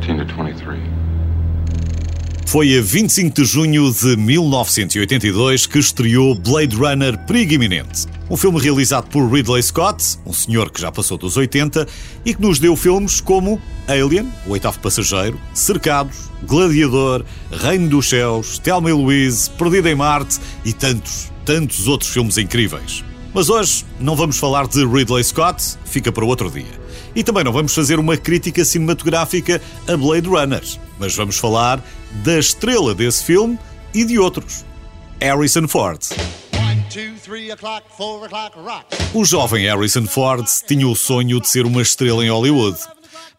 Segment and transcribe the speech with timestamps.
[0.00, 1.06] 15 to 23.
[2.46, 8.06] Foi a 25 de junho de 1982 que estreou Blade Runner Perigo Iminente.
[8.30, 11.86] Um filme realizado por Ridley Scott, um senhor que já passou dos 80
[12.24, 18.58] e que nos deu filmes como Alien, O Oitavo Passageiro, Cercados, Gladiador, Reino dos Céus,
[18.58, 23.04] Thelma e Louise, Perdida em Marte e tantos, tantos outros filmes incríveis.
[23.34, 26.85] Mas hoje não vamos falar de Ridley Scott, fica para outro dia.
[27.16, 30.62] E também não vamos fazer uma crítica cinematográfica a Blade Runner,
[30.98, 31.82] mas vamos falar
[32.22, 33.58] da estrela desse filme
[33.94, 34.66] e de outros,
[35.18, 35.98] Harrison Ford.
[39.14, 42.78] O jovem Harrison Ford tinha o sonho de ser uma estrela em Hollywood.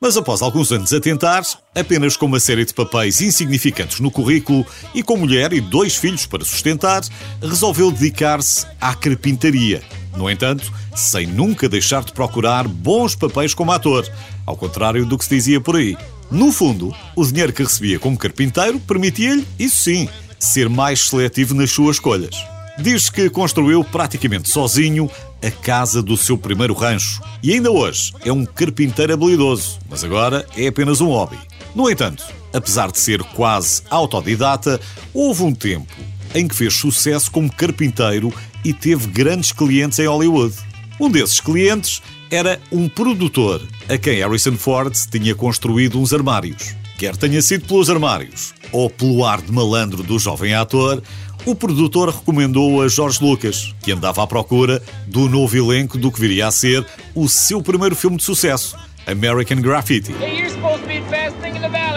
[0.02, 1.44] Mas após alguns anos a tentar,
[1.76, 6.26] apenas com uma série de papéis insignificantes no currículo e com mulher e dois filhos
[6.26, 7.04] para sustentar,
[7.42, 9.84] resolveu dedicar-se à carpintaria.
[10.18, 14.10] No entanto, sem nunca deixar de procurar bons papéis como ator,
[14.48, 15.96] ao contrário do que se dizia por aí.
[16.32, 20.10] No fundo, o dinheiro que recebia como carpinteiro permitia-lhe, isso sim,
[20.40, 22.36] ser mais seletivo nas suas escolhas.
[22.80, 25.10] Diz que construiu praticamente sozinho
[25.42, 30.46] a casa do seu primeiro rancho e ainda hoje é um carpinteiro habilidoso, mas agora
[30.56, 31.38] é apenas um hobby.
[31.76, 34.80] No entanto, apesar de ser quase autodidata,
[35.14, 35.94] houve um tempo
[36.34, 38.34] em que fez sucesso como carpinteiro
[38.64, 40.56] e teve grandes clientes em Hollywood.
[41.00, 46.76] Um desses clientes era um produtor a quem Harrison Ford tinha construído uns armários.
[46.98, 51.02] Quer tenha sido pelos armários ou pelo ar de malandro do jovem ator,
[51.46, 56.20] o produtor recomendou a George Lucas, que andava à procura do novo elenco do que
[56.20, 60.12] viria a ser o seu primeiro filme de sucesso, American Graffiti.
[60.20, 60.44] Hey,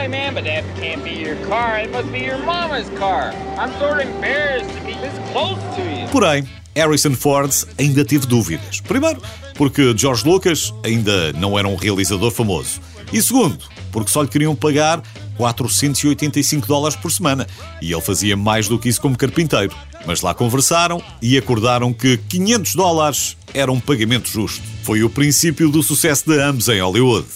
[0.09, 1.79] man, but that can't be your car.
[1.79, 3.33] It must be your mama's car.
[3.59, 6.07] I'm sort of embarrassed to be this close to you.
[6.09, 8.81] Porém, Harrison Ford ainda teve dúvidas.
[8.81, 9.21] Primeiro,
[9.55, 12.81] porque George Lucas ainda não era um realizador famoso.
[13.13, 13.59] E segundo,
[13.91, 15.03] porque só lhe queriam pagar
[15.37, 17.47] 485 dólares por semana.
[17.83, 19.75] E ele fazia mais do que isso como carpinteiro.
[20.07, 24.63] Mas lá conversaram e acordaram que 500 dólares era um pagamento justo.
[24.83, 27.27] Foi o princípio do sucesso de ambos em Hollywood.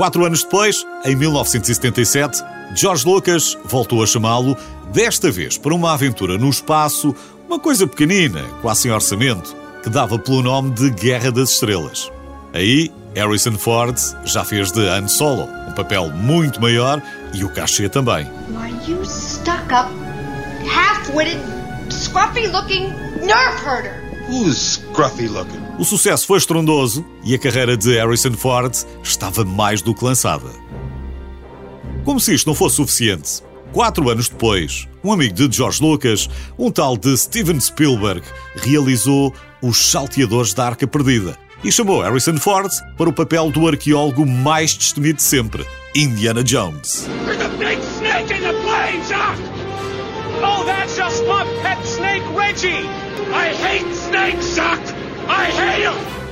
[0.00, 2.42] Quatro anos depois, em 1977,
[2.74, 4.56] George Lucas voltou a chamá-lo,
[4.94, 7.14] desta vez para uma aventura no espaço,
[7.46, 12.10] uma coisa pequenina, quase sem orçamento, que dava pelo nome de Guerra das Estrelas.
[12.54, 13.94] Aí, Harrison Ford
[14.24, 17.02] já fez de Han Solo, um papel muito maior
[17.34, 18.26] e o cachê também.
[18.88, 19.92] You stuck up,
[20.66, 21.42] half-witted,
[21.90, 22.88] scruffy-looking
[23.22, 24.09] nerve herder.
[24.30, 25.60] Who's scruffy looking?
[25.76, 30.48] O sucesso foi estrondoso e a carreira de Harrison Ford estava mais do que lançada.
[32.04, 33.42] Como se isto não fosse suficiente,
[33.72, 38.22] quatro anos depois, um amigo de George Lucas, um tal de Steven Spielberg,
[38.54, 44.24] realizou Os Salteadores da Arca Perdida e chamou Harrison Ford para o papel do arqueólogo
[44.24, 47.08] mais destemido de sempre, Indiana Jones.
[50.42, 52.88] Oh, that's just my pet snake, Reggie!
[53.32, 53.86] I hate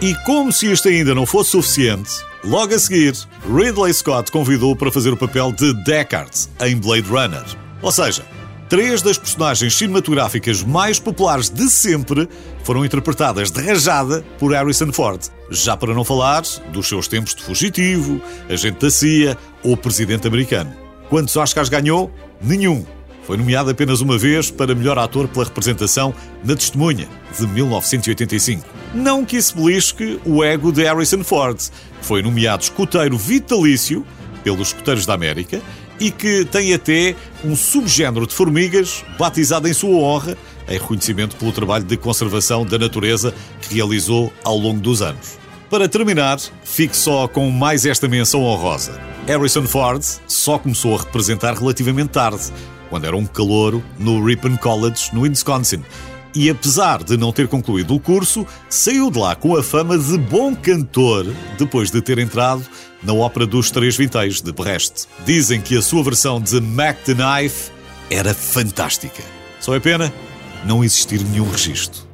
[0.00, 2.10] E como se isto ainda não fosse suficiente,
[2.44, 6.30] logo a seguir, Ridley Scott convidou para fazer o papel de Deckard
[6.60, 7.44] em Blade Runner.
[7.82, 8.24] Ou seja,
[8.68, 12.28] três das personagens cinematográficas mais populares de sempre
[12.62, 15.20] foram interpretadas de rajada por Harrison Ford.
[15.50, 20.72] Já para não falar dos seus tempos de fugitivo, agente da CIA ou presidente americano.
[21.08, 22.12] Quantos Oscars ganhou?
[22.40, 22.84] Nenhum.
[23.28, 27.06] Foi nomeado apenas uma vez para melhor ator pela representação na Testemunha,
[27.38, 28.66] de 1985.
[28.94, 34.06] Não que isso belisque o ego de Harrison Ford, que foi nomeado escuteiro vitalício
[34.42, 35.60] pelos Escuteiros da América
[36.00, 40.34] e que tem até um subgénero de formigas batizado em sua honra,
[40.66, 45.36] em reconhecimento pelo trabalho de conservação da natureza que realizou ao longo dos anos.
[45.68, 48.98] Para terminar, fique só com mais esta menção honrosa.
[49.26, 52.50] Harrison Ford só começou a representar relativamente tarde,
[52.88, 55.82] quando era um calouro no Ripon College, no Wisconsin.
[56.34, 60.18] E apesar de não ter concluído o curso, saiu de lá com a fama de
[60.18, 61.26] bom cantor
[61.58, 62.64] depois de ter entrado
[63.02, 65.06] na ópera dos Três Vintéis de Brest.
[65.24, 67.70] Dizem que a sua versão de Mac the Knife
[68.10, 69.22] era fantástica.
[69.60, 70.12] Só é pena
[70.64, 72.07] não existir nenhum registro.